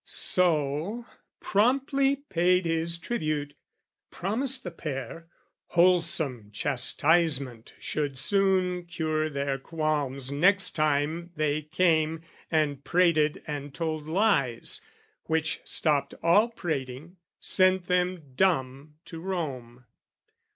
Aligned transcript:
So, 0.03 1.05
promptly 1.39 2.15
paid 2.15 2.65
his 2.65 2.97
tribute, 2.97 3.53
promised 4.09 4.63
the 4.63 4.71
pair, 4.71 5.27
Wholesome 5.67 6.49
chastisement 6.51 7.75
should 7.77 8.17
soon 8.17 8.85
cure 8.87 9.29
their 9.29 9.59
qualms 9.59 10.31
Next 10.31 10.71
time 10.71 11.29
they 11.35 11.61
came 11.61 12.21
and 12.49 12.83
prated 12.83 13.43
and 13.45 13.75
told 13.75 14.07
lies: 14.07 14.81
Which 15.25 15.61
stopped 15.63 16.15
all 16.23 16.49
prating, 16.49 17.17
sent 17.39 17.85
them 17.85 18.23
dumb 18.33 18.95
to 19.05 19.19
Rome. 19.21 19.85